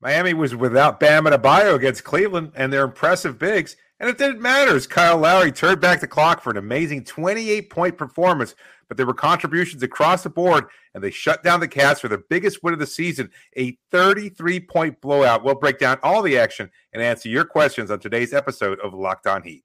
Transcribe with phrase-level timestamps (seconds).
[0.00, 4.76] Miami was without Bam Adebayo against Cleveland and their impressive bigs, and it didn't matter
[4.76, 8.54] as Kyle Lowry turned back the clock for an amazing 28 point performance.
[8.86, 12.22] But there were contributions across the board, and they shut down the Cavs for the
[12.30, 15.44] biggest win of the season, a 33 point blowout.
[15.44, 19.26] We'll break down all the action and answer your questions on today's episode of Locked
[19.26, 19.64] On Heat.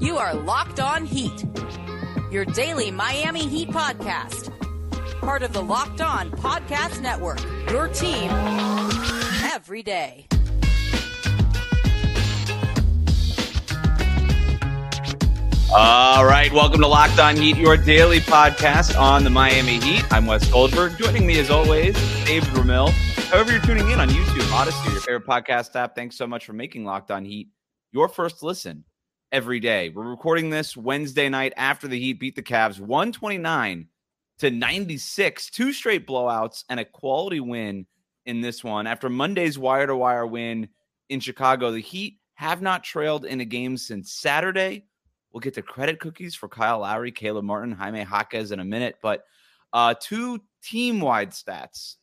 [0.00, 1.46] You are Locked On Heat,
[2.32, 4.50] your daily Miami Heat podcast,
[5.20, 7.40] part of the Locked On Podcast Network,
[7.70, 8.28] your team
[9.56, 10.26] every day.
[15.74, 20.04] All right, welcome to Locked On Heat, your daily podcast on the Miami Heat.
[20.12, 20.98] I'm Wes Goldberg.
[20.98, 21.94] Joining me as always,
[22.26, 22.90] David Ramil.
[23.30, 25.94] However, you're tuning in on YouTube, Audacy, your favorite podcast app.
[25.94, 27.48] Thanks so much for making Locked On Heat
[27.92, 28.84] your first listen
[29.32, 29.88] every day.
[29.88, 33.88] We're recording this Wednesday night after the Heat beat the Cavs 129
[34.40, 37.86] to 96, two straight blowouts and a quality win
[38.26, 38.86] in this one.
[38.86, 40.68] After Monday's wire to wire win
[41.08, 44.84] in Chicago, the Heat have not trailed in a game since Saturday.
[45.32, 48.96] We'll get to credit cookies for Kyle Lowry, Caleb Martin, Jaime Jaquez in a minute,
[49.02, 49.24] but
[49.72, 51.96] uh, two team wide stats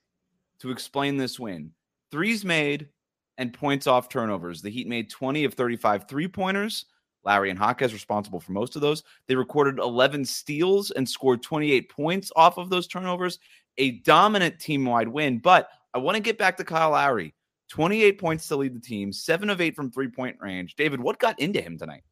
[0.59, 1.72] to explain this win
[2.12, 2.90] threes made
[3.38, 4.62] and points off turnovers.
[4.62, 6.86] The Heat made 20 of 35 three pointers.
[7.25, 9.03] Lowry and Jaquez responsible for most of those.
[9.28, 13.40] They recorded 11 steals and scored 28 points off of those turnovers.
[13.78, 15.40] A dominant team wide win.
[15.40, 17.33] But I want to get back to Kyle Lowry.
[17.69, 20.75] 28 points to lead the team, seven of eight from three point range.
[20.75, 22.03] David, what got into him tonight?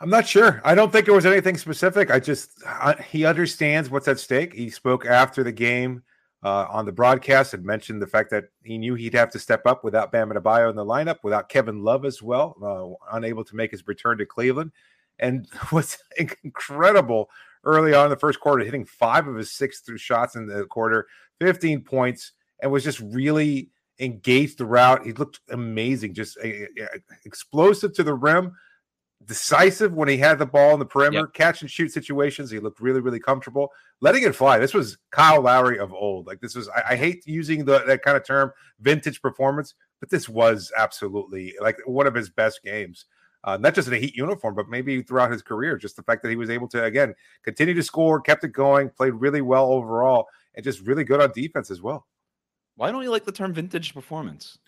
[0.00, 0.60] I'm not sure.
[0.64, 2.10] I don't think it was anything specific.
[2.10, 4.54] I just uh, he understands what's at stake.
[4.54, 6.02] He spoke after the game
[6.44, 9.66] uh, on the broadcast and mentioned the fact that he knew he'd have to step
[9.66, 13.56] up without Bam Adebayo in the lineup, without Kevin Love as well, uh, unable to
[13.56, 14.70] make his return to Cleveland,
[15.18, 17.28] and was incredible
[17.64, 20.64] early on in the first quarter, hitting five of his six through shots in the
[20.66, 21.08] quarter,
[21.40, 23.70] 15 points, and was just really
[24.00, 25.04] engaged throughout.
[25.04, 26.48] He looked amazing, just uh,
[27.24, 28.52] explosive to the rim
[29.24, 31.34] decisive when he had the ball in the perimeter, yep.
[31.34, 32.50] catch and shoot situations.
[32.50, 33.70] He looked really, really comfortable,
[34.00, 34.58] letting it fly.
[34.58, 36.26] This was Kyle Lowry of old.
[36.26, 40.10] Like this was, I, I hate using the, that kind of term, vintage performance, but
[40.10, 43.06] this was absolutely like one of his best games.
[43.44, 45.76] Uh, not just in a Heat uniform, but maybe throughout his career.
[45.76, 47.14] Just the fact that he was able to again
[47.44, 51.30] continue to score, kept it going, played really well overall, and just really good on
[51.32, 52.06] defense as well.
[52.78, 54.58] Why don't you like the term vintage performance?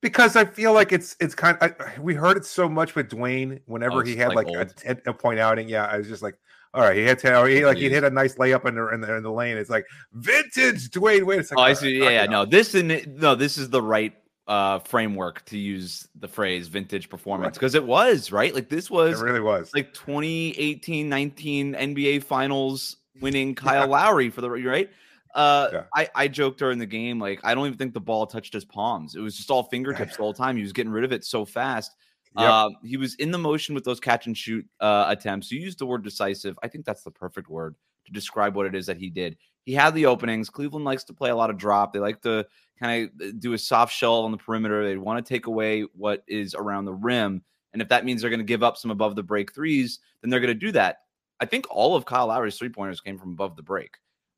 [0.00, 3.10] because I feel like it's it's kind of I, we heard it so much with
[3.10, 5.68] Dwyane whenever oh, he had like, like a, a, point outing.
[5.68, 6.36] Yeah, I was just like,
[6.72, 9.00] all right, he had to he like he hit a nice layup in the, in
[9.00, 9.56] the in the lane.
[9.56, 11.38] It's like vintage Dwyane Wade.
[11.38, 11.98] Like, oh, I see.
[11.98, 14.14] Yeah, yeah, no, this is no, this is the right
[14.46, 19.20] uh framework to use the phrase vintage performance because it was right like this was
[19.20, 23.84] it really was like 2018 19 nba finals winning kyle yeah.
[23.84, 24.90] lowry for the right
[25.34, 25.82] uh, yeah.
[25.94, 28.64] I, I joked during the game, like, I don't even think the ball touched his
[28.64, 29.14] palms.
[29.14, 30.56] It was just all fingertips the whole time.
[30.56, 31.92] He was getting rid of it so fast.
[32.38, 32.48] Yep.
[32.48, 35.50] Uh, he was in the motion with those catch and shoot uh, attempts.
[35.50, 36.56] You used the word decisive.
[36.62, 37.74] I think that's the perfect word
[38.06, 39.36] to describe what it is that he did.
[39.64, 40.48] He had the openings.
[40.48, 41.92] Cleveland likes to play a lot of drop.
[41.92, 42.46] They like to
[42.80, 44.84] kind of uh, do a soft shell on the perimeter.
[44.84, 47.42] They want to take away what is around the rim.
[47.72, 50.30] And if that means they're going to give up some above the break threes, then
[50.30, 50.98] they're going to do that.
[51.40, 53.96] I think all of Kyle Lowry's three pointers came from above the break.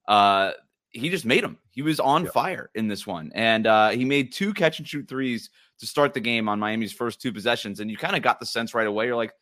[0.08, 0.52] Uh,
[0.92, 1.58] he just made him.
[1.70, 5.08] He was on fire in this one, and uh, he made two catch and shoot
[5.08, 7.80] threes to start the game on Miami's first two possessions.
[7.80, 9.06] And you kind of got the sense right away.
[9.06, 9.32] You're like,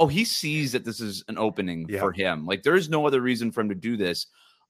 [0.00, 2.46] oh, he sees that this is an opening for him.
[2.46, 4.26] Like there is no other reason for him to do this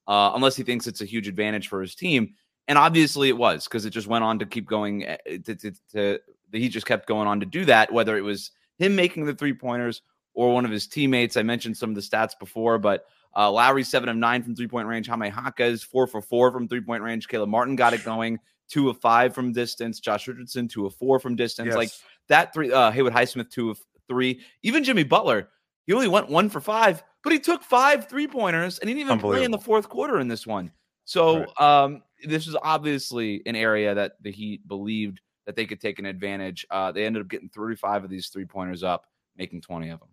[0.07, 2.33] uh, unless he thinks it's a huge advantage for his team.
[2.67, 5.05] And obviously it was because it just went on to keep going.
[5.05, 6.19] Eh, to, to, to,
[6.51, 9.53] he just kept going on to do that, whether it was him making the three
[9.53, 10.01] pointers
[10.33, 11.37] or one of his teammates.
[11.37, 13.05] I mentioned some of the stats before, but
[13.35, 15.07] uh, Lowry, seven of nine from three point range.
[15.07, 17.27] Jaime Jaquez, four for four from three point range.
[17.27, 19.99] Caleb Martin got it going, two of five from distance.
[19.99, 21.67] Josh Richardson, two of four from distance.
[21.67, 21.75] Yes.
[21.75, 21.89] Like
[22.27, 24.41] that three, uh, Haywood Highsmith, two of three.
[24.63, 25.49] Even Jimmy Butler,
[25.85, 29.07] he only went one for five, but he took five three pointers and he didn't
[29.07, 30.71] even play in the fourth quarter in this one.
[31.05, 31.61] So right.
[31.83, 36.05] um, this is obviously an area that the Heat believed that they could take an
[36.05, 36.65] advantage.
[36.69, 39.05] Uh, they ended up getting 35 of these three pointers up,
[39.35, 40.09] making 20 of them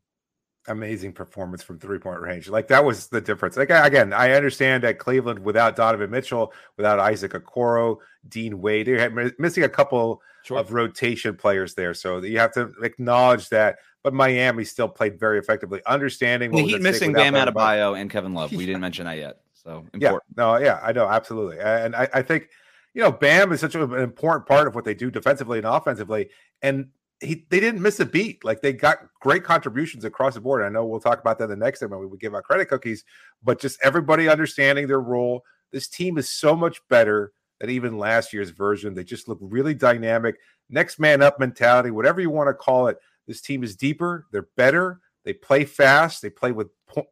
[0.69, 2.49] amazing performance from three point range.
[2.49, 3.56] Like that was the difference.
[3.56, 7.99] Like again, I understand that Cleveland without Donovan Mitchell, without Isaac Okoro,
[8.29, 10.59] Dean Wade, they had missing a couple sure.
[10.59, 11.94] of rotation players there.
[11.94, 13.79] So you have to acknowledge that.
[14.05, 18.53] But Miami still played very effectively, understanding the Heat missing Bam Adebayo and Kevin Love.
[18.53, 19.41] We didn't mention that yet.
[19.55, 20.03] So important.
[20.03, 22.49] yeah, no, yeah, I know absolutely, and I, I think
[22.94, 26.31] you know Bam is such an important part of what they do defensively and offensively,
[26.62, 28.44] and he they didn't miss a beat.
[28.44, 30.62] Like they got great contributions across the board.
[30.62, 32.00] I know we'll talk about that the next segment.
[32.00, 33.05] We would give out credit cookies,
[33.43, 35.43] but just everybody understanding their role.
[35.73, 38.94] This team is so much better than even last year's version.
[38.94, 40.37] They just look really dynamic.
[40.70, 42.99] Next man up mentality, whatever you want to call it.
[43.26, 44.26] This team is deeper.
[44.32, 45.00] They're better.
[45.25, 46.23] They play fast.
[46.23, 47.03] They play with uh,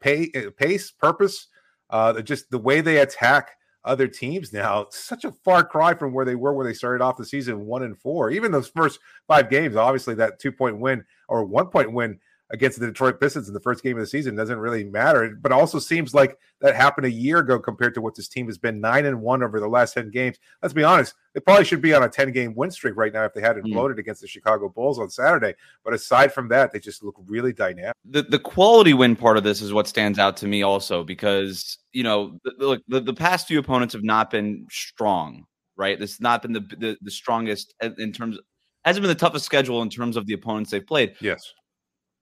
[0.56, 1.48] pace, purpose.
[1.90, 3.50] Uh, just the way they attack
[3.86, 4.82] other teams now.
[4.82, 7.64] It's such a far cry from where they were when they started off the season
[7.64, 8.30] one and four.
[8.30, 12.18] Even those first five games, obviously that two point win or one point win
[12.50, 15.36] against the Detroit Pistons in the first game of the season doesn't really matter.
[15.40, 18.56] But also seems like that happened a year ago compared to what this team has
[18.56, 20.38] been nine and one over the last 10 games.
[20.62, 23.24] Let's be honest, they probably should be on a 10 game win streak right now
[23.24, 23.72] if they hadn't mm.
[23.72, 25.54] bloated against the Chicago Bulls on Saturday.
[25.84, 27.94] But aside from that, they just look really dynamic.
[28.04, 31.78] The the quality win part of this is what stands out to me also because,
[31.92, 35.46] you know, look, the, the past few opponents have not been strong,
[35.76, 35.98] right?
[35.98, 38.44] This has not been the, the, the strongest in terms of,
[38.84, 41.16] hasn't been the toughest schedule in terms of the opponents they've played.
[41.20, 41.52] Yes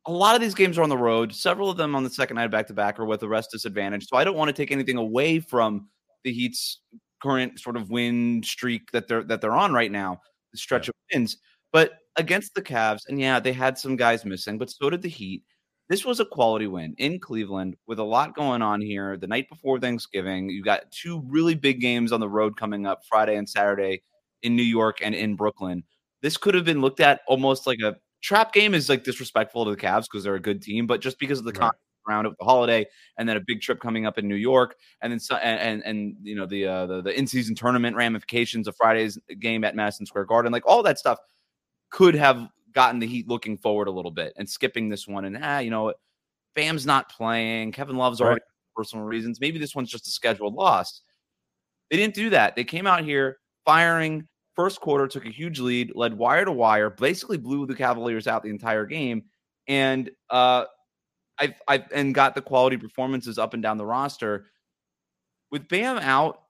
[0.06, 1.34] a lot of these games are on the road.
[1.34, 4.06] Several of them on the second night back to back or with a rest disadvantage.
[4.06, 5.88] So I don't want to take anything away from
[6.24, 6.80] the Heat's
[7.22, 10.20] current sort of win streak that they're that they're on right now,
[10.52, 10.90] the stretch yeah.
[10.90, 11.38] of wins.
[11.72, 15.08] But against the Cavs, and yeah, they had some guys missing, but so did the
[15.08, 15.42] Heat.
[15.88, 19.18] This was a quality win in Cleveland with a lot going on here.
[19.18, 23.00] The night before Thanksgiving, you got two really big games on the road coming up
[23.06, 24.02] Friday and Saturday
[24.42, 25.82] in New York and in Brooklyn.
[26.22, 29.70] This could have been looked at almost like a trap game is like disrespectful to
[29.70, 31.70] the Cavs because they're a good team, but just because of the right.
[32.08, 32.86] around of the holiday
[33.18, 35.82] and then a big trip coming up in New York and then so, and, and,
[35.84, 39.76] and you know the uh, the, the in season tournament ramifications of Friday's game at
[39.76, 41.18] Madison Square Garden, like all that stuff
[41.90, 45.38] could have gotten the Heat looking forward a little bit and skipping this one and
[45.40, 45.92] ah you know
[46.56, 48.76] Bam's not playing, Kevin Love's already right.
[48.76, 49.40] personal reasons.
[49.40, 51.02] Maybe this one's just a scheduled loss.
[51.90, 52.56] They didn't do that.
[52.56, 56.90] They came out here firing First quarter took a huge lead, led wire to wire,
[56.90, 59.24] basically blew the Cavaliers out the entire game,
[59.66, 60.64] and uh,
[61.38, 64.46] I've, I've and got the quality performances up and down the roster.
[65.50, 66.40] With Bam out,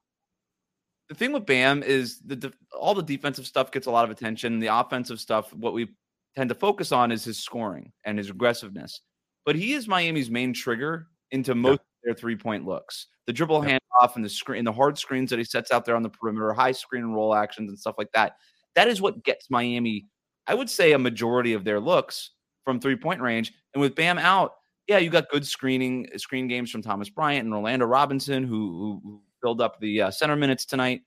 [1.09, 4.59] the thing with Bam is the all the defensive stuff gets a lot of attention.
[4.59, 5.89] The offensive stuff, what we
[6.35, 9.01] tend to focus on is his scoring and his aggressiveness.
[9.45, 13.77] But he is Miami's main trigger into most their three point looks the dribble yeah.
[14.01, 16.09] handoff and the screen, and the hard screens that he sets out there on the
[16.09, 18.33] perimeter, high screen and roll actions and stuff like that.
[18.75, 20.07] That is what gets Miami,
[20.47, 22.31] I would say, a majority of their looks
[22.63, 23.53] from three point range.
[23.73, 24.51] And with Bam out,
[24.87, 29.21] yeah, you got good screening screen games from Thomas Bryant and Orlando Robinson, who, who
[29.41, 31.01] filled up the uh, center minutes tonight.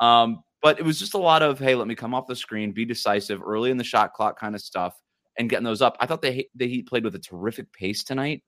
[0.00, 2.72] Um, but it was just a lot of hey, let me come off the screen,
[2.72, 4.94] be decisive early in the shot clock kind of stuff,
[5.38, 5.96] and getting those up.
[6.00, 8.42] I thought they the Heat played with a terrific pace tonight.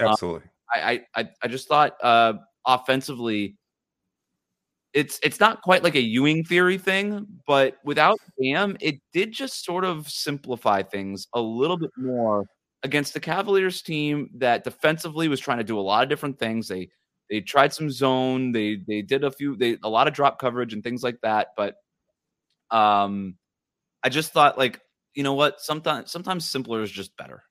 [0.00, 0.42] Absolutely.
[0.42, 2.34] Um, I, I I just thought uh,
[2.66, 3.56] offensively,
[4.92, 9.64] it's it's not quite like a Ewing theory thing, but without Bam, it did just
[9.64, 12.46] sort of simplify things a little bit more
[12.82, 16.68] against the Cavaliers team that defensively was trying to do a lot of different things.
[16.68, 16.88] They
[17.30, 20.72] they tried some zone, they they did a few they a lot of drop coverage
[20.72, 21.76] and things like that, but
[22.70, 23.36] um
[24.04, 24.80] I just thought like,
[25.14, 27.42] you know what, sometimes sometimes simpler is just better.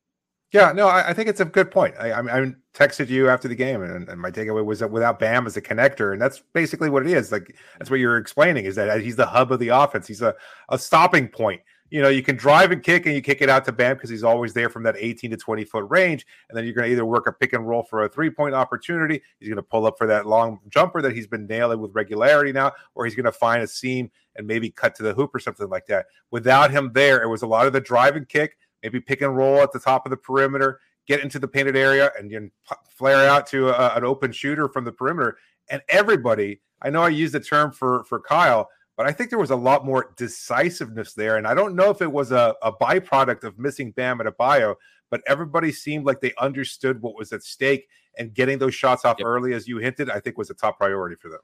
[0.53, 1.95] Yeah, no, I, I, think it's a good point.
[1.99, 5.19] I, I, I, texted you after the game, and, and, my takeaway was that without
[5.19, 7.31] Bam as a connector, and that's basically what it is.
[7.31, 10.07] Like that's what you're explaining is that uh, he's the hub of the offense.
[10.07, 10.35] He's a,
[10.69, 11.61] a stopping point.
[11.91, 14.09] You know, you can drive and kick, and you kick it out to Bam because
[14.09, 16.91] he's always there from that 18 to 20 foot range, and then you're going to
[16.91, 19.21] either work a pick and roll for a three point opportunity.
[19.39, 22.51] He's going to pull up for that long jumper that he's been nailing with regularity
[22.51, 25.39] now, or he's going to find a seam and maybe cut to the hoop or
[25.39, 26.07] something like that.
[26.31, 29.35] Without him there, it was a lot of the drive and kick maybe pick and
[29.35, 32.51] roll at the top of the perimeter, get into the painted area, and then
[32.89, 35.37] flare out to a, an open shooter from the perimeter.
[35.69, 39.39] And everybody, I know I used the term for for Kyle, but I think there
[39.39, 41.37] was a lot more decisiveness there.
[41.37, 44.75] And I don't know if it was a, a byproduct of missing Bam Adebayo,
[45.09, 47.87] but everybody seemed like they understood what was at stake.
[48.15, 49.25] And getting those shots off yep.
[49.25, 51.39] early, as you hinted, I think was a top priority for them.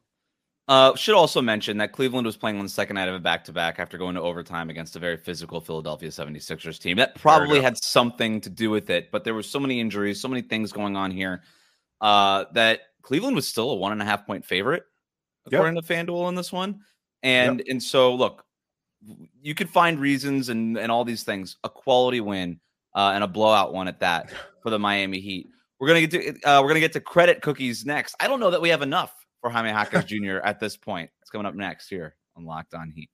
[0.69, 3.43] Uh, should also mention that Cleveland was playing on the second night of a back
[3.43, 6.97] to back after going to overtime against a very physical Philadelphia 76ers team.
[6.97, 10.27] That probably had something to do with it, but there were so many injuries, so
[10.27, 11.41] many things going on here
[12.01, 14.83] uh, that Cleveland was still a one and a half point favorite,
[15.47, 15.85] according yep.
[15.85, 16.81] to FanDuel in this one.
[17.23, 17.67] And yep.
[17.67, 18.45] and so look,
[19.41, 21.57] you could find reasons and, and all these things.
[21.63, 22.59] A quality win
[22.93, 25.49] uh, and a blowout one at that for the Miami Heat.
[25.79, 28.13] We're gonna get to uh, we're gonna get to credit cookies next.
[28.19, 30.37] I don't know that we have enough for Jaime Jaquez Jr.
[30.43, 31.09] at this point.
[31.21, 33.09] It's coming up next here on Locked On Heat.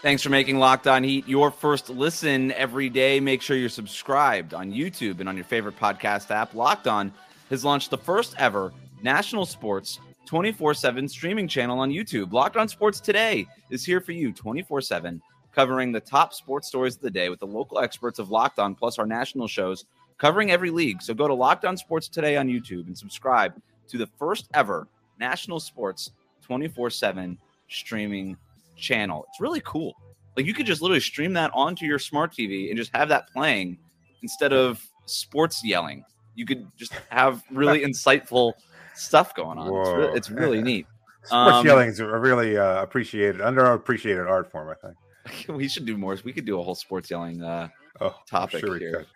[0.00, 3.18] Thanks for making Locked On Heat your first listen every day.
[3.18, 6.54] Make sure you're subscribed on YouTube and on your favorite podcast app.
[6.54, 7.12] Locked On
[7.50, 8.72] has launched the first ever
[9.02, 12.32] national sports 24 7 streaming channel on YouTube.
[12.32, 15.20] Locked On Sports Today is here for you 24 7
[15.52, 18.74] covering the top sports stories of the day with the local experts of Locked On,
[18.74, 19.84] plus our national shows
[20.18, 21.00] covering every league.
[21.00, 23.54] So go to Locked On Sports today on YouTube and subscribe
[23.88, 24.86] to the first ever
[25.18, 26.10] national sports
[26.42, 27.38] 24 7
[27.68, 28.36] streaming
[28.76, 29.26] channel.
[29.28, 29.94] It's really cool.
[30.36, 33.28] Like you could just literally stream that onto your smart TV and just have that
[33.32, 33.78] playing
[34.22, 36.04] instead of sports yelling.
[36.34, 38.52] You could just have really insightful
[38.94, 39.66] stuff going on.
[39.68, 40.86] It's really, it's really, neat.
[41.24, 44.68] Sports um, yelling is a really uh, appreciated, underappreciated art form.
[44.68, 44.96] I think
[45.48, 46.16] we should do more.
[46.24, 47.68] We could do a whole sports yelling uh,
[48.00, 49.06] oh, topic sure here.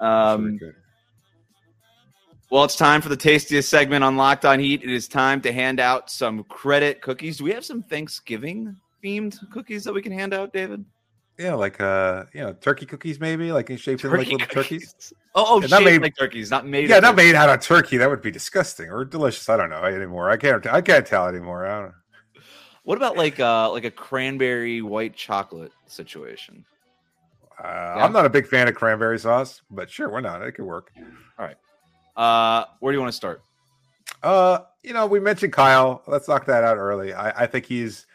[0.00, 0.74] Um, sure
[2.50, 4.82] well, it's time for the tastiest segment on Locked On Heat.
[4.82, 7.38] It is time to hand out some credit cookies.
[7.38, 10.84] Do we have some Thanksgiving themed cookies that we can hand out, David?
[11.38, 14.92] Yeah, like uh, you know, turkey cookies maybe, like in shape of like little cookies.
[14.92, 15.12] turkeys.
[15.32, 16.88] Oh, oh, shaped made, like turkeys, not made.
[16.88, 17.28] Yeah, not turkey.
[17.28, 17.98] made out of turkey.
[17.98, 19.48] That would be disgusting or delicious.
[19.48, 20.28] I don't know anymore.
[20.28, 20.66] I can't.
[20.66, 21.66] I can't tell anymore.
[21.66, 21.94] I don't know.
[22.84, 26.64] What about like uh like a cranberry white chocolate situation?
[27.58, 28.04] Uh, yeah.
[28.04, 30.42] I'm not a big fan of cranberry sauce, but sure, why not?
[30.42, 30.92] It could work.
[31.38, 31.56] All right.
[32.16, 33.42] Uh, where do you want to start?
[34.22, 36.02] Uh, you know, we mentioned Kyle.
[36.06, 37.12] Let's knock that out early.
[37.12, 38.06] I, I think he's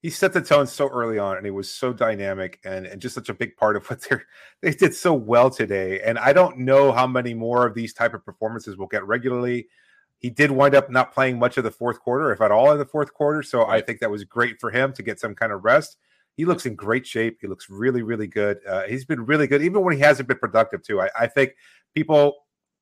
[0.00, 3.14] he set the tone so early on, and he was so dynamic and, and just
[3.14, 4.16] such a big part of what they
[4.62, 6.00] they did so well today.
[6.00, 9.68] And I don't know how many more of these type of performances we'll get regularly.
[10.24, 12.78] He did wind up not playing much of the fourth quarter, if at all, in
[12.78, 13.42] the fourth quarter.
[13.42, 13.66] So.
[13.66, 15.98] I think that was great for him to get some kind of rest.
[16.34, 17.40] He looks in great shape.
[17.42, 18.58] He looks really, really good.
[18.66, 20.98] Uh, he's been really good, even when he hasn't been productive too.
[20.98, 21.56] I, I think
[21.94, 22.36] people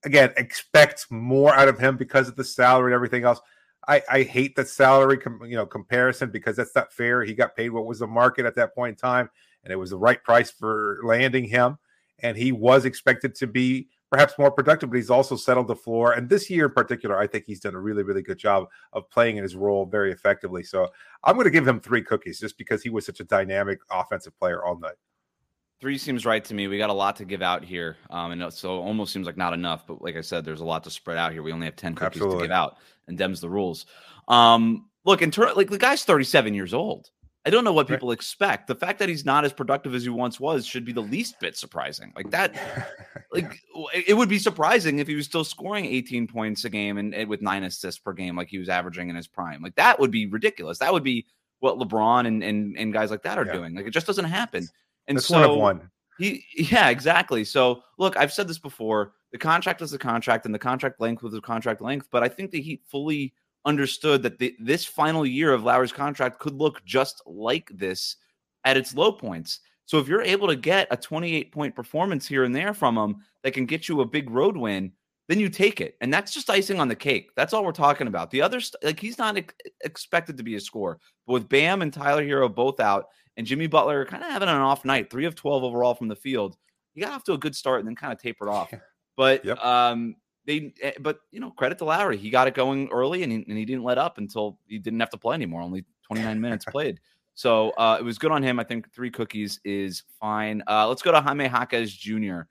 [0.05, 3.41] again expect more out of him because of the salary and everything else.
[3.89, 7.25] I, I hate the salary com, you know comparison because that's not fair.
[7.25, 9.29] He got paid what was the market at that point in time,
[9.65, 11.79] and it was the right price for landing him.
[12.21, 16.13] And he was expected to be perhaps more productive, but he's also settled the floor.
[16.13, 19.09] And this year in particular, I think he's done a really, really good job of
[19.09, 20.63] playing in his role very effectively.
[20.63, 20.91] So
[21.25, 24.39] I'm going to give him three cookies just because he was such a dynamic offensive
[24.39, 24.97] player all night.
[25.81, 26.69] Three seems right to me.
[26.69, 29.53] We got a lot to give out here, um, and so almost seems like not
[29.53, 29.85] enough.
[29.85, 31.43] But like I said, there's a lot to spread out here.
[31.43, 32.43] We only have ten cookies Absolutely.
[32.43, 32.77] to give out,
[33.09, 33.87] and Dem's the rules.
[34.29, 37.11] Um, look, in turn, like the guy's 37 years old.
[37.45, 38.15] I don't know what people right.
[38.15, 38.69] expect.
[38.69, 41.41] The fact that he's not as productive as he once was should be the least
[41.41, 42.13] bit surprising.
[42.15, 42.55] Like that,
[43.33, 43.61] like
[43.93, 47.29] it would be surprising if he was still scoring 18 points a game and, and,
[47.29, 49.61] with nine assists per game, like he was averaging in his prime.
[49.61, 50.79] Like that would be ridiculous.
[50.79, 51.27] That would be
[51.59, 53.53] what LeBron and and, and guys like that are yeah.
[53.53, 53.75] doing.
[53.75, 54.69] Like it just doesn't happen.
[55.09, 55.91] And That's so one of one.
[56.19, 57.45] He, yeah, exactly.
[57.45, 59.15] So look, I've said this before.
[59.33, 62.07] The contract is the contract, and the contract length was the contract length.
[62.13, 63.33] But I think the Heat fully
[63.65, 68.17] understood that the, this final year of Lowry's contract could look just like this
[68.65, 69.61] at its low points.
[69.87, 73.17] So if you're able to get a 28 point performance here and there from him
[73.43, 74.93] that can get you a big road win,
[75.29, 75.97] then you take it.
[76.01, 77.31] And that's just icing on the cake.
[77.37, 78.31] That's all we're talking about.
[78.31, 79.55] The other, st- like, he's not ex-
[79.85, 80.99] expected to be a scorer.
[81.27, 84.57] But with Bam and Tyler Herro both out, and Jimmy Butler kind of having an
[84.57, 86.57] off night, three of 12 overall from the field.
[86.95, 88.73] he got off to a good start and then kind of tapered off.
[89.17, 89.63] But yep.
[89.63, 92.17] um, they, eh, but you know, credit to Lowry.
[92.17, 95.01] He got it going early and he, and he didn't let up until he didn't
[95.01, 95.63] have to play anymore.
[95.63, 97.01] Only 29 minutes played.
[97.35, 98.61] So uh, it was good on him.
[98.61, 100.63] I think three cookies is fine.
[100.69, 102.43] Uh, let's go to Jaime Jaquez Jr.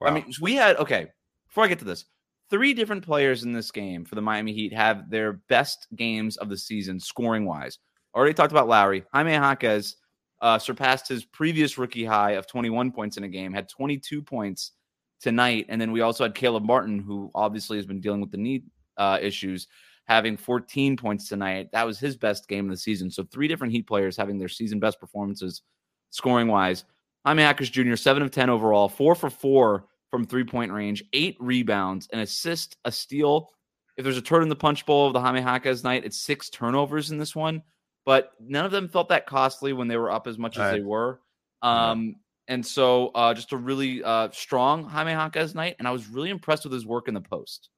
[0.00, 0.08] Wow.
[0.08, 1.08] I mean, we had, okay,
[1.46, 2.06] before I get to this,
[2.48, 6.48] three different players in this game for the Miami Heat have their best games of
[6.48, 7.78] the season scoring wise.
[8.14, 9.04] Already talked about Lowry.
[9.12, 9.96] Jaime Jaquez
[10.40, 14.72] uh, surpassed his previous rookie high of 21 points in a game, had 22 points
[15.20, 15.66] tonight.
[15.68, 18.64] And then we also had Caleb Martin, who obviously has been dealing with the knee
[18.96, 19.68] uh, issues,
[20.06, 21.68] having 14 points tonight.
[21.72, 23.10] That was his best game of the season.
[23.10, 25.62] So three different Heat players having their season best performances
[26.10, 26.84] scoring wise.
[27.26, 31.36] Jaime Jaquez Jr., 7 of 10 overall, 4 for 4 from three point range, eight
[31.38, 33.50] rebounds, an assist, a steal.
[33.98, 36.48] If there's a turn in the punch bowl of the Jaime Jaquez night, it's six
[36.48, 37.62] turnovers in this one
[38.08, 40.80] but none of them felt that costly when they were up as much as they
[40.80, 41.20] were.
[41.60, 42.16] Um.
[42.48, 45.76] And so uh, just a really uh, strong Jaime Jaquez night.
[45.78, 47.68] And I was really impressed with his work in the post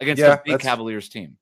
[0.00, 1.36] against yeah, the big Cavaliers team.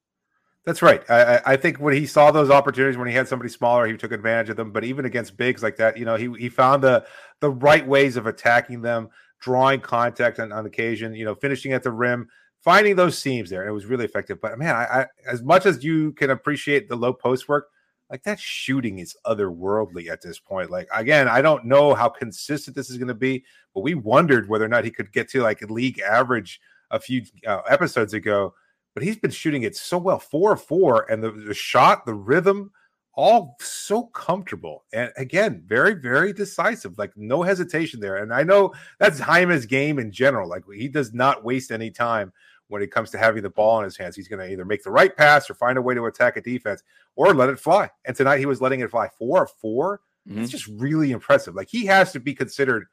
[0.66, 1.08] That's right.
[1.08, 4.10] I, I, think when he saw those opportunities, when he had somebody smaller, he took
[4.10, 4.72] advantage of them.
[4.72, 7.06] But even against bigs like that, you know, he, he found the
[7.40, 9.08] the right ways of attacking them,
[9.40, 12.28] drawing contact on, on occasion, you know, finishing at the rim,
[12.64, 13.68] finding those seams there.
[13.68, 14.40] It was really effective.
[14.40, 17.68] But man, I, I as much as you can appreciate the low post work,
[18.10, 20.70] like that shooting is otherworldly at this point.
[20.70, 23.44] Like again, I don't know how consistent this is going to be,
[23.74, 26.60] but we wondered whether or not he could get to like league average
[26.90, 28.54] a few uh, episodes ago.
[28.94, 32.70] But he's been shooting it so well, four four, and the, the shot, the rhythm,
[33.14, 34.84] all so comfortable.
[34.92, 36.96] And again, very very decisive.
[36.96, 38.16] Like no hesitation there.
[38.16, 40.48] And I know that's Jaime's game in general.
[40.48, 42.32] Like he does not waste any time
[42.68, 44.16] when it comes to having the ball in his hands.
[44.16, 46.40] He's going to either make the right pass or find a way to attack a
[46.40, 46.82] defense
[47.14, 47.90] or let it fly.
[48.04, 49.08] And tonight he was letting it fly.
[49.18, 50.42] Four of four mm-hmm.
[50.42, 51.54] it's just really impressive.
[51.54, 52.86] Like he has to be considered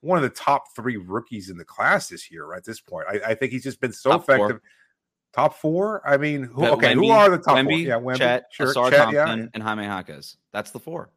[0.00, 2.46] one of the top three rookies in the class this year.
[2.46, 4.48] Right at this point, I, I think he's just been so top effective.
[4.48, 4.62] Four.
[5.34, 6.08] Top four.
[6.08, 7.78] I mean, who, okay, Wemby, who are the top Wemby, four?
[7.78, 9.46] Yeah, Wemby, Chet, sure, Chet, Thompson, yeah.
[9.52, 10.36] and Jaime Jaquez.
[10.52, 11.10] That's the four.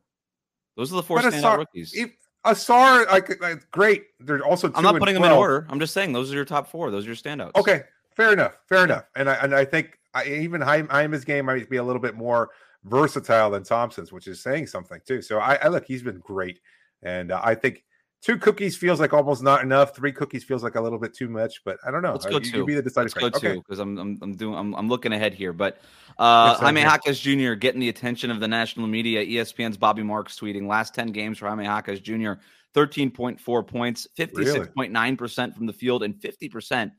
[0.75, 1.94] Those are the four but standout Ausar, rookies.
[1.94, 2.12] If,
[2.46, 4.04] Ausar, like, like great.
[4.20, 4.72] There's also.
[4.74, 5.24] I'm not putting 12.
[5.24, 5.68] them in order.
[5.70, 6.92] I'm just saying those are your top four.
[6.92, 7.56] Those are your standouts.
[7.56, 7.84] Okay,
[8.19, 8.59] fair enough.
[8.67, 9.05] Fair enough.
[9.15, 12.49] And I and I think I, even Jaime's game might be a little bit more
[12.83, 15.21] versatile than Thompson's, which is saying something too.
[15.21, 16.59] So I, I look, he's been great,
[17.01, 17.85] and uh, I think
[18.21, 19.95] two cookies feels like almost not enough.
[19.95, 22.11] Three cookies feels like a little bit too much, but I don't know.
[22.11, 22.65] Let's go you, two.
[22.65, 25.33] be the deciding Let's go two because I'm, I'm, I'm doing I'm, I'm looking ahead
[25.33, 25.53] here.
[25.53, 25.79] But
[26.17, 27.53] uh, Jaime Jaquez Jr.
[27.53, 29.25] getting the attention of the national media.
[29.25, 32.33] ESPN's Bobby Marks tweeting last ten games for Jaime Jaquez Jr.
[32.75, 36.91] 13.4 points, 56.9% from the field, and 50%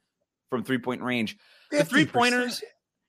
[0.51, 1.37] from three point range.
[1.73, 1.79] 50%.
[1.79, 2.63] The three pointers,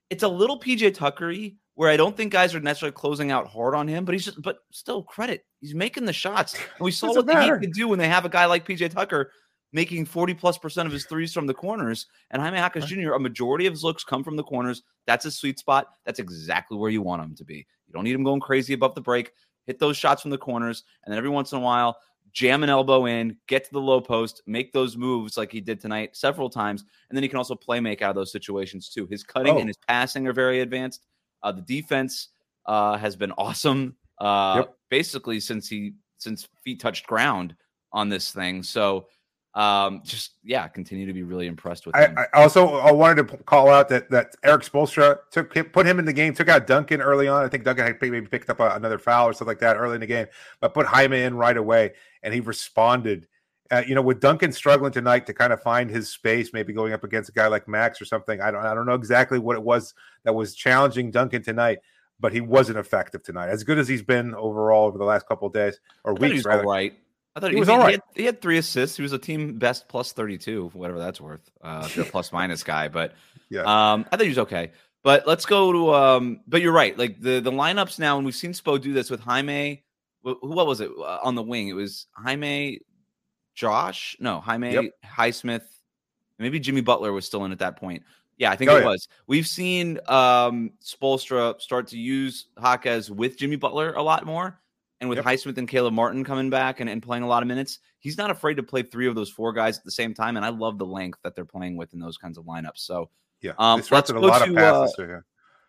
[0.10, 3.76] it's a little PJ Tuckery where I don't think guys are necessarily closing out hard
[3.76, 5.46] on him, but he's just, but still credit.
[5.62, 6.56] He's making the shots.
[6.78, 8.92] And we saw what the Heat could do when they have a guy like PJ
[8.92, 9.32] Tucker
[9.74, 12.08] making 40 plus percent of his threes from the corners.
[12.30, 14.84] And Jaime Jaquez Jr., a majority of his looks come from the corners.
[15.08, 15.88] That's a sweet spot.
[16.06, 17.66] That's exactly where you want him to be.
[17.88, 19.32] You don't need him going crazy above the break.
[19.66, 20.84] Hit those shots from the corners.
[21.04, 21.98] And then every once in a while,
[22.34, 25.80] jam an elbow in, get to the low post, make those moves like he did
[25.80, 26.84] tonight several times.
[27.10, 29.08] And then he can also play make out of those situations too.
[29.08, 29.60] His cutting oh.
[29.60, 31.06] and his passing are very advanced.
[31.44, 32.30] Uh, the defense
[32.66, 33.96] uh, has been awesome.
[34.20, 34.76] Uh, yep.
[34.90, 37.56] Basically, since he since feet touched ground
[37.92, 38.64] on this thing.
[38.64, 39.08] So
[39.54, 41.96] um, just yeah, continue to be really impressed with.
[41.96, 46.00] I, I, also I wanted to call out that that Erik Spoelstra took put him
[46.00, 47.44] in the game, took out Duncan early on.
[47.44, 49.96] I think Duncan had maybe picked up a, another foul or something like that early
[49.96, 50.28] in the game,
[50.62, 51.92] but put Jaime in right away,
[52.24, 53.28] and he responded.
[53.70, 56.92] Uh, you know, with Duncan struggling tonight to kind of find his space, maybe going
[56.92, 58.42] up against a guy like Max or something.
[58.42, 59.94] I don't, I don't know exactly what it was
[60.26, 61.80] that was challenging Duncan tonight,
[62.20, 63.48] but he wasn't effective tonight.
[63.48, 66.64] As good as he's been overall over the last couple of days or weeks, rather.
[66.64, 66.96] Right.
[67.36, 67.90] I thought he, he was he, all right.
[67.90, 68.98] He had, he had, three assists.
[68.98, 71.50] He was a team best plus 32, whatever that's worth.
[71.62, 73.14] Uh, the plus minus guy, but
[73.50, 74.72] yeah, um, I thought he was okay.
[75.04, 76.42] But let's go to um.
[76.48, 76.98] But you're right.
[76.98, 79.84] Like the the lineups now, and we've seen Spo do this with Jaime.
[80.22, 81.70] What, what was it uh, on the wing?
[81.70, 82.82] It was Jaime,
[83.56, 84.16] Josh.
[84.20, 84.86] No, Jaime yep.
[85.06, 85.64] Highsmith.
[86.38, 88.04] Maybe Jimmy Butler was still in at that point.
[88.38, 88.88] Yeah, I think oh, it yeah.
[88.88, 89.08] was.
[89.26, 94.60] We've seen um Spoelstra start to use Jaquez with Jimmy Butler a lot more.
[95.02, 95.26] And with yep.
[95.26, 98.30] Highsmith and Caleb Martin coming back and, and playing a lot of minutes, he's not
[98.30, 100.38] afraid to play three of those four guys at the same time.
[100.38, 102.78] And I love the length that they're playing with in those kinds of lineups.
[102.78, 103.10] So
[103.42, 105.22] yeah, um, let's, go to, uh,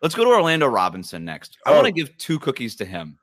[0.03, 1.57] let's go to Orlando Robinson next.
[1.65, 1.71] Oh.
[1.71, 3.17] I want to give two cookies to him.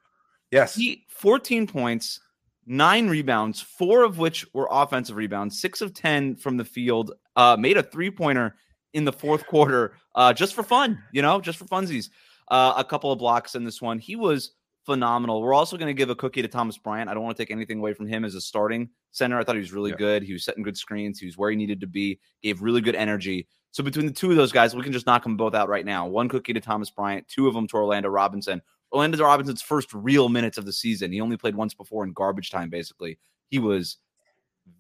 [0.51, 0.75] Yes.
[0.75, 2.18] He 14 points,
[2.66, 7.57] nine rebounds, four of which were offensive rebounds, six of 10 from the field, uh,
[7.57, 8.57] made a three pointer
[8.94, 12.11] in the fourth quarter uh, just for fun, you know, just for funsies.
[12.49, 14.01] Uh, a couple of blocks in this one.
[14.01, 15.43] He was phenomenal.
[15.43, 17.09] We're also going to give a cookie to Thomas Bryant.
[17.09, 19.38] I don't want to take anything away from him as a starting center.
[19.38, 19.97] I thought he was really yeah.
[19.97, 20.23] good.
[20.23, 21.19] He was setting good screens.
[21.19, 22.19] He was where he needed to be.
[22.43, 23.47] Gave really good energy.
[23.73, 25.85] So between the two of those guys, we can just knock them both out right
[25.85, 26.07] now.
[26.07, 28.62] One cookie to Thomas Bryant, two of them to Orlando Robinson.
[28.93, 31.12] Orlando Robinson's first real minutes of the season.
[31.12, 33.19] He only played once before in garbage time, basically.
[33.49, 33.99] He was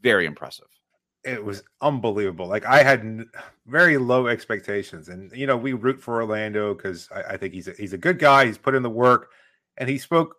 [0.02, 0.66] very impressive.
[1.22, 2.46] It was unbelievable.
[2.46, 3.26] Like I had
[3.66, 7.68] very low expectations, and you know we root for Orlando because I, I think he's
[7.68, 8.46] a, he's a good guy.
[8.46, 9.30] He's put in the work
[9.76, 10.36] and he spoke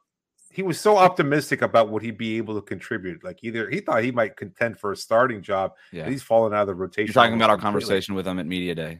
[0.51, 3.23] he was so optimistic about what he'd be able to contribute.
[3.23, 6.07] Like either he thought he might contend for a starting job, yeah.
[6.07, 7.07] he's fallen out of the rotation.
[7.07, 8.99] You're talking about our conversation with him at media day.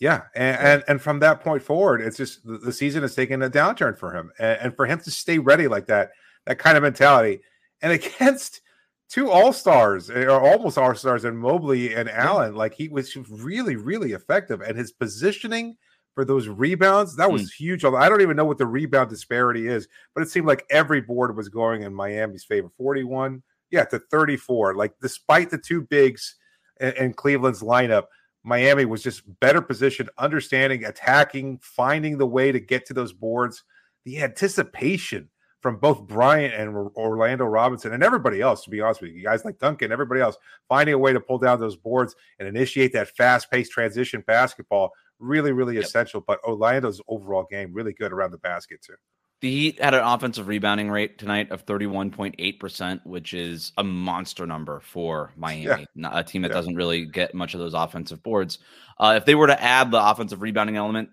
[0.00, 3.42] Yeah, and, and, and from that point forward, it's just the, the season has taken
[3.42, 6.10] a downturn for him, and, and, for him to stay ready like that,
[6.46, 7.40] that kind of mentality,
[7.80, 8.60] and against
[9.08, 13.16] two all stars eh, or almost all stars, and Mobley and Allen, like he was
[13.16, 15.76] really really effective, and his positioning
[16.14, 17.16] for those rebounds.
[17.16, 17.54] That was mm.
[17.54, 17.84] huge.
[17.84, 21.36] I don't even know what the rebound disparity is, but it seemed like every board
[21.36, 22.70] was going in Miami's favor.
[22.78, 24.76] 41, yeah, to 34.
[24.76, 26.36] Like despite the two bigs
[26.80, 28.04] and Cleveland's lineup,
[28.44, 33.64] Miami was just better positioned, understanding, attacking, finding the way to get to those boards.
[34.04, 35.30] The anticipation
[35.64, 39.46] from both Bryant and Orlando Robinson and everybody else, to be honest with you, guys
[39.46, 40.36] like Duncan, everybody else,
[40.68, 44.92] finding a way to pull down those boards and initiate that fast paced transition basketball
[45.18, 45.84] really, really yep.
[45.84, 46.20] essential.
[46.20, 48.94] But Orlando's overall game really good around the basket too.
[49.40, 54.80] The Heat had an offensive rebounding rate tonight of 31.8%, which is a monster number
[54.80, 56.18] for Miami, yeah.
[56.18, 56.54] a team that yeah.
[56.54, 58.58] doesn't really get much of those offensive boards.
[58.98, 61.10] Uh, if they were to add the offensive rebounding element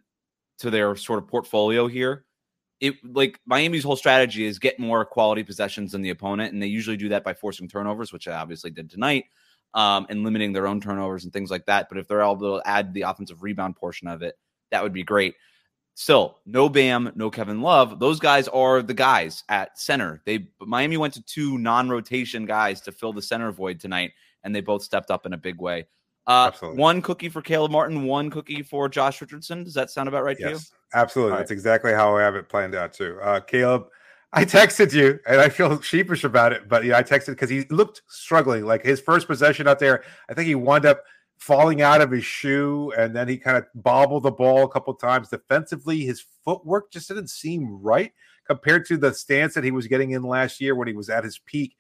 [0.60, 2.26] to their sort of portfolio here,
[2.80, 6.68] it like Miami's whole strategy is get more quality possessions than the opponent, and they
[6.68, 9.26] usually do that by forcing turnovers, which I obviously did tonight
[9.74, 11.88] um, and limiting their own turnovers and things like that.
[11.90, 14.38] But if they're able to add the offensive rebound portion of it,
[14.72, 15.36] that would be great.
[15.96, 18.00] still no Bam, no Kevin Love.
[18.00, 20.22] Those guys are the guys at center.
[20.26, 24.12] They Miami went to two non-rotation guys to fill the center void tonight,
[24.44, 25.88] and they both stepped up in a big way.
[26.28, 29.64] Uh, one cookie for Caleb Martin, one cookie for Josh Richardson.
[29.64, 30.60] Does that sound about right yes, to you?
[30.94, 31.32] Absolutely.
[31.32, 31.56] All That's right.
[31.56, 33.20] exactly how I have it planned out too.
[33.22, 33.88] Uh, Caleb,
[34.34, 37.66] I texted you and I feel sheepish about it, but yeah, I texted because he
[37.70, 38.66] looked struggling.
[38.66, 41.04] Like his first possession out there, I think he wound up
[41.38, 44.94] falling out of his shoe and then he kind of bobbled the ball a couple
[44.94, 45.30] times.
[45.30, 48.14] Defensively, his footwork just didn't seem right
[48.48, 51.24] compared to the stance that he was getting in last year when he was at
[51.24, 51.76] his peak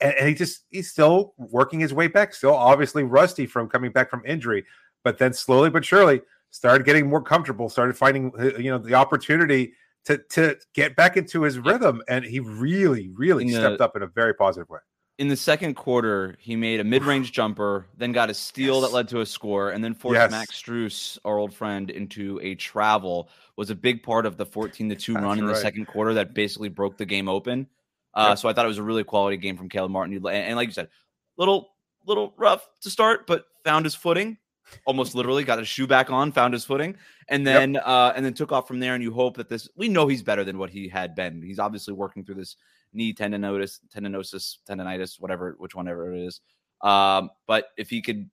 [0.00, 3.92] and, and he just he's still working his way back, still obviously rusty from coming
[3.92, 4.64] back from injury,
[5.04, 8.94] but then slowly but surely started getting more comfortable, started finding uh, you know the
[8.94, 9.72] opportunity
[10.04, 14.02] to to get back into his rhythm, and he really, really the, stepped up in
[14.02, 14.80] a very positive way.
[15.18, 18.90] In the second quarter, he made a mid-range jumper, then got a steal yes.
[18.90, 20.30] that led to a score, and then forced yes.
[20.30, 23.28] Max Strus, our old friend, into a travel.
[23.56, 25.38] Was a big part of the fourteen to two run right.
[25.38, 27.66] in the second quarter that basically broke the game open.
[28.14, 28.38] Uh, yep.
[28.38, 30.14] So I thought it was a really quality game from Caleb Martin.
[30.14, 30.88] And, and like you said,
[31.36, 31.70] little
[32.06, 34.38] little rough to start, but found his footing.
[34.84, 36.96] Almost literally got his shoe back on, found his footing,
[37.28, 37.82] and then yep.
[37.86, 38.94] uh, and then took off from there.
[38.94, 41.42] And you hope that this we know he's better than what he had been.
[41.42, 42.56] He's obviously working through this
[42.92, 46.40] knee tendinosis, tendinosis, tendonitis, whatever, which one ever it is.
[46.80, 48.30] Um, but if he could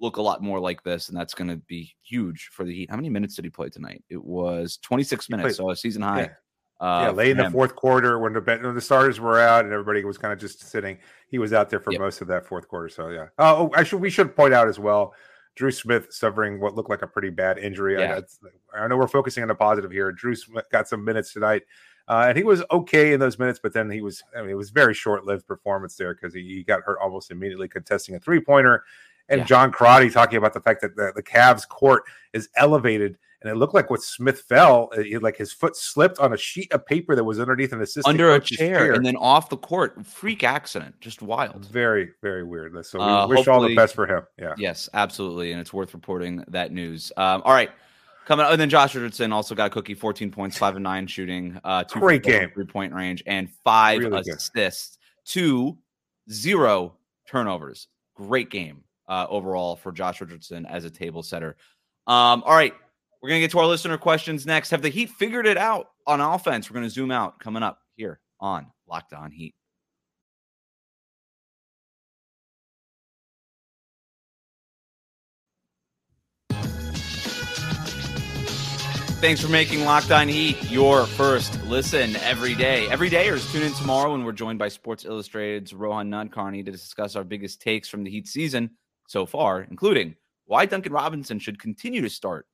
[0.00, 2.90] look a lot more like this, and that's going to be huge for the Heat.
[2.90, 4.04] How many minutes did he play tonight?
[4.10, 6.22] It was 26 minutes, so a season high.
[6.22, 6.28] Yeah.
[6.78, 9.72] Uh, yeah, late in the fourth quarter when the when the starters were out and
[9.72, 10.98] everybody was kind of just sitting,
[11.30, 12.02] he was out there for yep.
[12.02, 12.90] most of that fourth quarter.
[12.90, 13.28] So yeah.
[13.38, 15.14] Oh, I should we should point out as well,
[15.56, 17.98] Dru Smith suffering what looked like a pretty bad injury.
[17.98, 18.20] Yeah.
[18.74, 20.12] I, I know we're focusing on the positive here.
[20.12, 21.62] Dru Smith got some minutes tonight,
[22.08, 24.56] uh, and he was okay in those minutes, but then he was I mean it
[24.56, 28.20] was very short lived performance there because he, he, got hurt almost immediately contesting a
[28.20, 28.84] three pointer.
[29.28, 29.46] And yeah.
[29.46, 33.58] John Crotty talking about the fact that the, the Cavs court is elevated and it
[33.58, 36.84] looked like what Smith fell, it, uh, like his foot slipped on a sheet of
[36.84, 40.04] paper that was underneath an assistant under a chair, chair, and then off the court.
[40.04, 41.66] Freak accident, just wild.
[41.66, 42.84] Very, very weird.
[42.84, 44.24] So we uh, wish all the best for him.
[44.38, 44.54] Yeah.
[44.58, 47.12] Yes, absolutely, and it's worth reporting that news.
[47.16, 47.70] Um, all right.
[48.26, 51.06] Coming up, and then Josh Richardson also got a cookie, 14 points, five and nine
[51.06, 55.30] shooting, uh, two great game, three point range, and five really assists, good.
[55.30, 55.78] two
[56.28, 56.94] zero
[57.28, 57.86] turnovers.
[58.16, 61.56] Great game uh, overall for Josh Richardson as a table setter.
[62.06, 62.74] Um, all right,
[63.26, 64.70] we're going to get to our listener questions next.
[64.70, 66.70] Have the Heat figured it out on offense?
[66.70, 69.52] We're going to zoom out coming up here on Locked On Heat.
[79.18, 82.88] Thanks for making Locked On Heat your first listen every day.
[82.88, 86.70] Every day, or tune in tomorrow when we're joined by Sports Illustrated's Rohan Nadkarni to
[86.70, 88.70] discuss our biggest takes from the Heat season
[89.08, 92.46] so far, including why Duncan Robinson should continue to start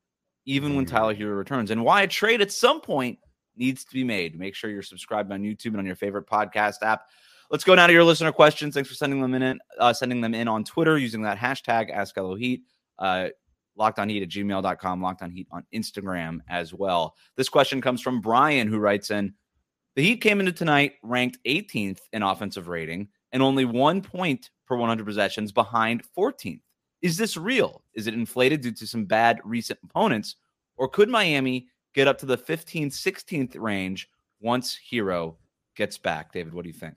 [0.44, 3.18] even when Tyler Herro returns, and why a trade at some point
[3.56, 4.38] needs to be made.
[4.38, 7.02] Make sure you're subscribed on YouTube and on your favorite podcast app.
[7.50, 8.74] Let's go now to your listener questions.
[8.74, 12.62] Thanks for sending them in, uh, sending them in on Twitter using that hashtag AskLOHeat.
[12.98, 13.28] Uh,
[13.76, 17.14] locked on heat at gmail.com, locked on heat on Instagram as well.
[17.36, 19.34] This question comes from Brian, who writes in
[19.96, 24.76] The Heat came into tonight ranked 18th in offensive rating and only one point per
[24.76, 26.60] 100 possessions behind 14th.
[27.02, 27.82] Is this real?
[27.94, 30.36] Is it inflated due to some bad recent opponents?
[30.76, 34.08] Or could Miami get up to the 15th, 16th range
[34.40, 35.34] once Herro
[35.76, 36.32] gets back?
[36.32, 36.94] David, what do you think?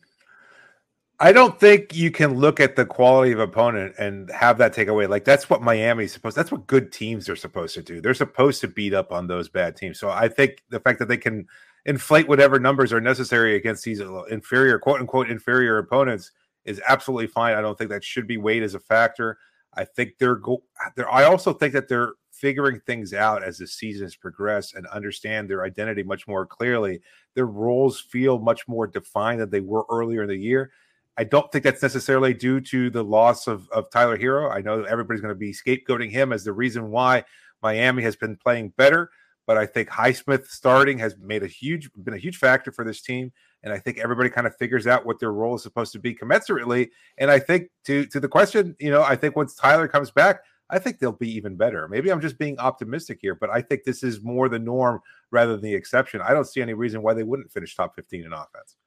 [1.20, 4.90] I don't think you can look at the quality of opponent and have that take
[4.90, 5.08] away.
[5.08, 6.36] Like that's what Miami's supposed.
[6.36, 8.02] That's what good teams are supposed to do.
[8.02, 9.98] They're supposed to beat up on those bad teams.
[9.98, 11.48] So I think the fact that they can
[11.86, 16.32] inflate whatever numbers are necessary against these inferior, quote unquote, inferior opponents
[16.66, 17.56] is absolutely fine.
[17.56, 19.38] I don't think that should be weighed as a factor.
[19.76, 20.64] I think they're go.
[20.96, 25.50] They're, I also think that they're figuring things out as the seasons progress and understand
[25.50, 27.02] their identity much more clearly.
[27.34, 30.72] Their roles feel much more defined than they were earlier in the year.
[31.18, 34.52] I don't think that's necessarily due to the loss of, of Tyler Herro.
[34.52, 37.24] I know everybody's going to be scapegoating him as the reason why
[37.64, 39.10] Miami has been playing better,
[39.48, 43.02] but I think Highsmith starting has made a huge been a huge factor for this
[43.02, 43.32] team.
[43.66, 46.16] And I think everybody kind of figures out what their role is supposed to be
[46.16, 46.90] commensurately.
[47.18, 50.40] And I think to to the question, you know, I think once Tyler comes back,
[50.70, 51.88] I think they'll be even better.
[51.88, 55.02] Maybe I'm just being optimistic here, but I think this is more the norm
[55.32, 56.22] rather than the exception.
[56.22, 58.78] I don't see any reason why they wouldn't finish top 15 in offense.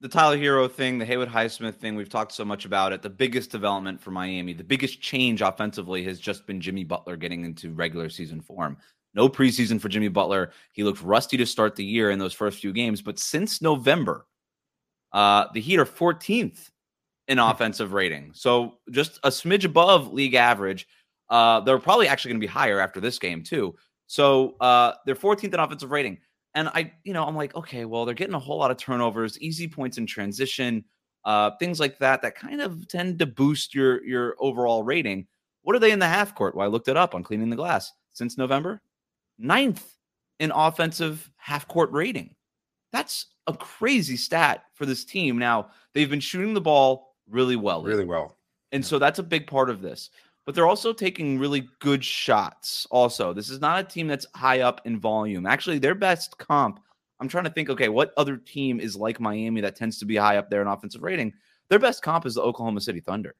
[0.00, 3.02] The Tyler Herro thing, the Haywood Highsmith thing, we've talked so much about it.
[3.02, 7.44] The biggest development for Miami, the biggest change offensively has just been Jimmy Butler getting
[7.44, 8.76] into regular season form.
[9.14, 10.52] No preseason for Jimmy Butler.
[10.72, 14.26] He looked rusty to start the year in those first few games, but since November,
[15.12, 16.70] uh, the Heat are 14th
[17.28, 17.44] in hmm.
[17.44, 18.32] offensive rating.
[18.34, 20.86] So just a smidge above league average.
[21.28, 23.74] Uh, they're probably actually going to be higher after this game, too.
[24.06, 26.18] So uh, they're 14th in offensive rating.
[26.54, 29.38] And I, you know, I'm like, okay, well, they're getting a whole lot of turnovers,
[29.40, 30.84] easy points in transition,
[31.24, 35.26] uh, things like that, that kind of tend to boost your your overall rating.
[35.62, 36.54] What are they in the half court?
[36.54, 38.80] Well, I looked it up on cleaning the glass since November,
[39.38, 39.96] ninth
[40.40, 42.34] in offensive half court rating.
[42.92, 45.38] That's a crazy stat for this team.
[45.38, 48.36] Now they've been shooting the ball really well, really well,
[48.72, 50.10] and so that's a big part of this
[50.48, 52.86] but they're also taking really good shots.
[52.90, 55.44] Also, this is not a team that's high up in volume.
[55.44, 56.80] Actually, their best comp,
[57.20, 60.16] I'm trying to think, okay, what other team is like Miami that tends to be
[60.16, 61.34] high up there in offensive rating?
[61.68, 63.34] Their best comp is the Oklahoma City Thunder.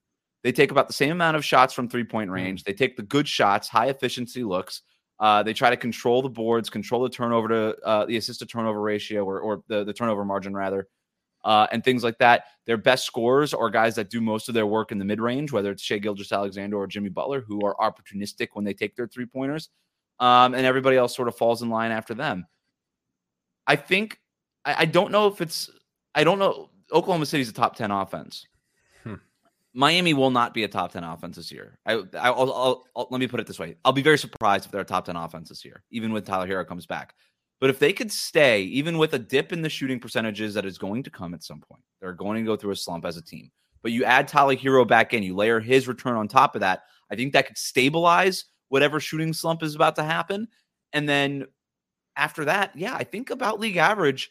[0.45, 2.35] They take about the same amount of shots from three point hmm.
[2.35, 2.65] range.
[2.65, 4.83] They take the good shots, high efficiency looks.
[5.21, 8.47] Uh, they try to control the boards, control the turnover to uh, the assist to
[8.47, 10.87] turnover ratio or, or the, the turnover margin, rather
[11.45, 12.45] uh, and things like that.
[12.67, 15.53] Their best scorers are guys that do most of their work in the mid range,
[15.53, 19.27] whether it's Shai Gilgeous-Alexander or Jimmy Butler, who are opportunistic when they take their three
[19.27, 19.71] pointers.
[20.21, 22.47] Um, and everybody else sort of falls in line after them.
[23.67, 24.19] I think,
[24.65, 25.71] I, I, don't know if it's,
[26.15, 26.71] I don't know.
[26.93, 28.47] Oklahoma City's a top 10 offense.
[29.75, 31.79] Miami will not be a top 10 offense this year.
[31.87, 33.77] I, I will I'll, I'll, let me put it this way.
[33.85, 36.49] I'll be very surprised if they're a top 10 offense this year, even when Tyler
[36.49, 37.15] Herro comes back.
[37.61, 40.79] But if they could stay, even with a dip in the shooting percentages that is
[40.79, 43.23] going to come at some point, they're going to go through a slump as a
[43.23, 43.51] team.
[43.83, 46.83] But you add Tyler Herro back in, you layer his return on top of that.
[47.11, 50.49] I think that could stabilize whatever shooting slump is about to happen.
[50.93, 51.47] And then
[52.17, 54.31] after that, yeah, I think about league average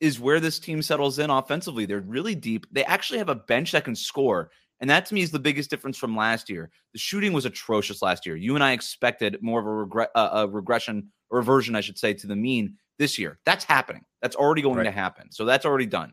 [0.00, 1.86] is where this team settles in offensively.
[1.86, 2.66] They're really deep.
[2.70, 4.50] They actually have a bench that can score.
[4.80, 6.70] And that to me is the biggest difference from last year.
[6.92, 8.36] The shooting was atrocious last year.
[8.36, 11.98] You and I expected more of a, regre- uh, a regression or reversion, I should
[11.98, 13.38] say, to the mean this year.
[13.46, 14.04] That's happening.
[14.20, 14.84] That's already going right.
[14.84, 15.30] to happen.
[15.30, 16.12] So that's already done.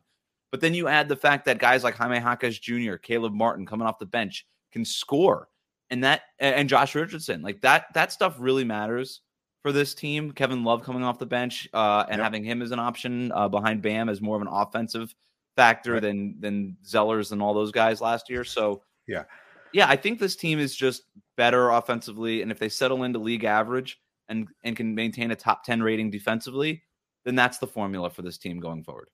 [0.51, 3.87] But then you add the fact that guys like Jaime Jaquez Jr., Caleb Martin coming
[3.87, 5.49] off the bench can score.
[5.89, 9.21] And that and Josh Richardson, like that, that stuff really matters
[9.61, 10.31] for this team.
[10.31, 12.23] Kevin Love coming off the bench uh, and yep.
[12.23, 15.13] having him as an option uh, behind Bam as more of an offensive
[15.55, 16.01] factor right.
[16.01, 18.43] than than Zellers and all those guys last year.
[18.43, 19.23] So yeah,
[19.71, 21.03] yeah, I think this team is just
[21.35, 25.63] better offensively, and if they settle into league average, and and can maintain a top
[25.63, 26.83] 10 rating defensively,
[27.25, 29.07] then that's the formula for this team going forward.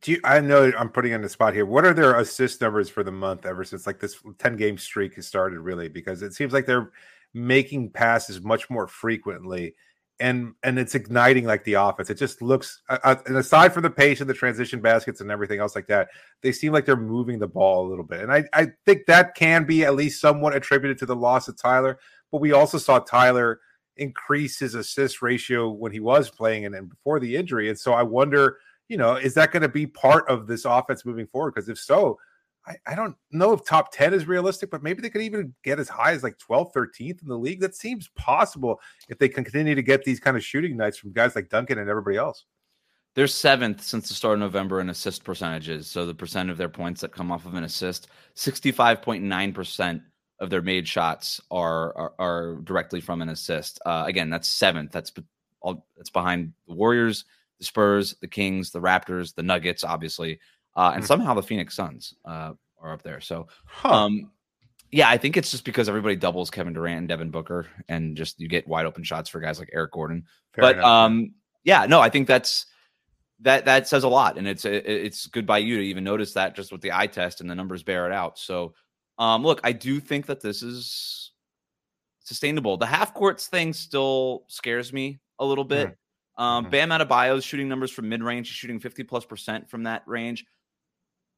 [0.00, 1.66] Do you, I know I'm putting on the spot here.
[1.66, 5.14] What are their assist numbers for the month ever since like this 10 game streak
[5.14, 6.90] has started really because it seems like they're
[7.32, 9.74] making passes much more frequently
[10.20, 12.08] and and it's igniting like the offense.
[12.08, 15.60] It just looks uh, and aside from the pace and the transition baskets and everything
[15.60, 16.08] else like that,
[16.40, 18.20] they seem like they're moving the ball a little bit.
[18.20, 21.56] And I I think that can be at least somewhat attributed to the loss of
[21.56, 21.98] Tyler,
[22.30, 23.60] but we also saw Tyler
[23.96, 27.68] increase his assist ratio when he was playing and, and before the injury.
[27.68, 31.04] And so I wonder, you know, is that going to be part of this offense
[31.04, 31.54] moving forward?
[31.54, 32.18] Because if so,
[32.66, 35.78] I, I, don't know if top 10 is realistic, but maybe they could even get
[35.78, 37.60] as high as like 12th, 13th in the league.
[37.60, 41.12] That seems possible if they can continue to get these kind of shooting nights from
[41.12, 42.46] guys like Duncan and everybody else.
[43.14, 45.86] They're seventh since the start of November in assist percentages.
[45.86, 50.02] So the percent of their points that come off of an assist, 65.9%
[50.40, 53.80] of their made shots are are, are directly from an assist.
[53.86, 54.90] Uh, again, that's seventh.
[54.90, 55.12] That's
[55.60, 55.86] all.
[55.96, 57.24] That's behind the Warriors,
[57.60, 60.40] the Spurs, the Kings, the Raptors, the Nuggets, obviously,
[60.76, 61.06] uh, and mm-hmm.
[61.06, 63.20] somehow the Phoenix Suns uh, are up there.
[63.20, 63.48] So,
[63.84, 64.30] um,
[64.90, 68.40] yeah, I think it's just because everybody doubles Kevin Durant and Devin Booker, and just
[68.40, 70.24] you get wide open shots for guys like Eric Gordon.
[70.52, 70.86] Fair but enough.
[70.86, 71.34] um,
[71.64, 72.66] yeah, no, I think that's
[73.40, 76.54] that that says a lot, and it's it's good by you to even notice that
[76.54, 78.38] just with the eye test and the numbers bear it out.
[78.38, 78.74] So
[79.18, 81.32] um, look, I do think that this is
[82.20, 82.76] sustainable.
[82.76, 85.88] The half courts thing still scares me a little bit.
[85.88, 86.42] Mm-hmm.
[86.42, 86.70] Um, mm-hmm.
[86.70, 88.48] Bam Adebayo's shooting numbers from mid range.
[88.48, 90.44] Shooting 50 plus percent from that range.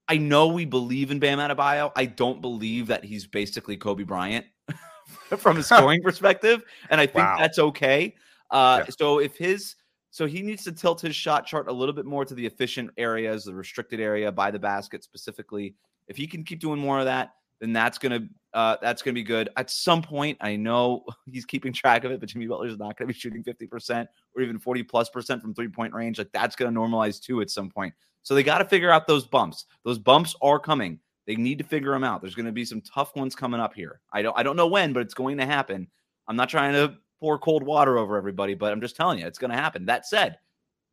[0.09, 1.91] I know we believe in Bam Adebayo.
[1.97, 4.47] I don't believe that he's basically Kobe Bryant
[5.39, 6.63] from a scoring perspective.
[6.91, 7.37] And I think wow.
[7.39, 8.15] that's okay.
[8.51, 8.95] Uh, yeah.
[8.99, 9.75] So if his,
[10.11, 12.91] so he needs to tilt his shot chart a little bit more to the efficient
[12.97, 15.75] areas, the restricted area by the basket specifically.
[16.09, 18.21] If he can keep doing more of that, then that's gonna
[18.55, 19.49] uh, that's gonna be good.
[19.57, 22.97] At some point, I know he's keeping track of it, but Jimmy Butler is not
[22.97, 26.19] gonna be shooting 50% or even 40 plus percent from three point range.
[26.19, 27.93] Like that's gonna normalize too at some point.
[28.27, 29.67] So they got to figure out those bumps.
[29.85, 30.99] Those bumps are coming.
[31.29, 32.21] They need to figure them out.
[32.21, 34.01] There's going to be some tough ones coming up here.
[34.13, 35.87] I don't I don't know when, but it's going to happen.
[36.27, 39.39] I'm not trying to pour cold water over everybody, but I'm just telling you it's
[39.39, 39.87] going to happen.
[39.87, 40.39] That said,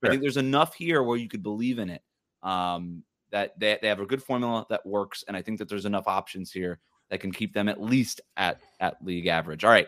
[0.04, 0.10] sure.
[0.10, 2.04] I think there's enough here where you could believe in it.
[2.44, 5.24] Um, that they, they have a good formula that works.
[5.28, 8.62] And I think that there's enough options here that can keep them at least at,
[8.80, 9.64] at league average.
[9.64, 9.88] All right.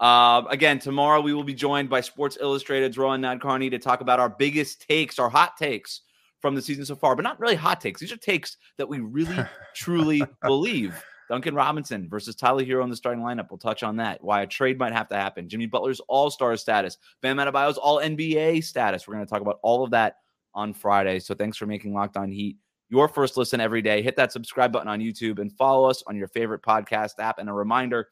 [0.00, 4.18] Uh, again, tomorrow we will be joined by Sports Illustrated's Rohan Nadkarni to talk about
[4.18, 6.00] our biggest takes, our hot takes
[6.40, 8.00] from the season so far, but not really hot takes.
[8.00, 9.38] These are takes that we really
[9.74, 13.50] truly believe Duncan Robinson versus Tyler Herro in the starting lineup.
[13.50, 14.22] We'll touch on that.
[14.22, 15.48] Why a trade might have to happen.
[15.48, 16.98] Jimmy Butler's All Star status.
[17.22, 19.06] Bam Adebayo's All NBA status.
[19.06, 20.16] We're going to talk about all of that
[20.54, 21.18] on Friday.
[21.18, 22.56] So thanks for making Locked On Heat
[22.88, 24.02] your first listen every day.
[24.02, 27.38] Hit that subscribe button on YouTube and follow us on your favorite podcast app.
[27.38, 28.08] And a reminder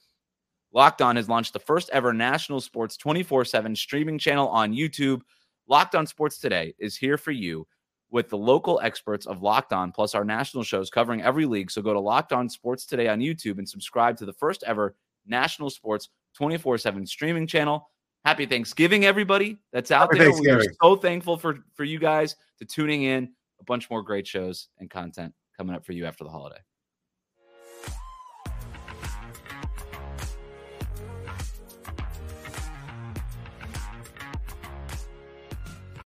[0.73, 5.21] Locked On has launched the first ever national sports 24 7 streaming channel on YouTube.
[5.69, 7.67] Locked On Sports Today is here for you
[8.15, 11.69] with the local experts of Locked On, plus our national shows covering every league.
[11.69, 14.95] So go to Locked On Sports Today on YouTube and subscribe to the first ever
[15.27, 17.91] national sports 24 7 streaming channel.
[18.25, 20.59] Happy Thanksgiving, everybody that's out Happy there.
[20.59, 23.33] We're so thankful for, for you guys to tuning in.
[23.61, 26.61] A bunch more great shows and content coming up for you after the holiday.